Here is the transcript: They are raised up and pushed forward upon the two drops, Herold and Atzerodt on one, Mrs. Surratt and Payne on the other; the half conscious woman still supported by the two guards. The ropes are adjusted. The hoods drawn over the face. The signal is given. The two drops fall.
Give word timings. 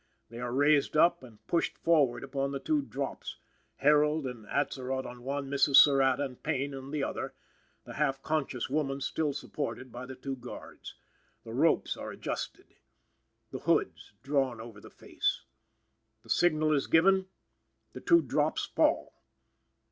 They 0.29 0.39
are 0.39 0.51
raised 0.51 0.97
up 0.97 1.21
and 1.21 1.45
pushed 1.45 1.77
forward 1.77 2.23
upon 2.23 2.51
the 2.51 2.59
two 2.59 2.81
drops, 2.81 3.37
Herold 3.83 4.25
and 4.25 4.47
Atzerodt 4.47 5.05
on 5.05 5.21
one, 5.21 5.47
Mrs. 5.47 5.75
Surratt 5.75 6.19
and 6.19 6.41
Payne 6.41 6.73
on 6.73 6.89
the 6.89 7.03
other; 7.03 7.35
the 7.85 7.93
half 7.93 8.19
conscious 8.23 8.67
woman 8.67 8.99
still 9.01 9.31
supported 9.31 9.91
by 9.91 10.07
the 10.07 10.15
two 10.15 10.35
guards. 10.37 10.95
The 11.43 11.53
ropes 11.53 11.95
are 11.97 12.09
adjusted. 12.09 12.73
The 13.51 13.59
hoods 13.59 14.13
drawn 14.23 14.59
over 14.59 14.81
the 14.81 14.89
face. 14.89 15.43
The 16.23 16.31
signal 16.31 16.73
is 16.73 16.87
given. 16.87 17.27
The 17.93 18.01
two 18.01 18.23
drops 18.23 18.65
fall. 18.65 19.21